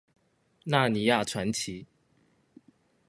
[0.65, 1.85] 納尼亞傳奇